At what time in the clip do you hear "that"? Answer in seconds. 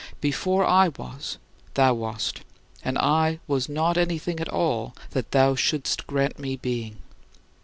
5.11-5.29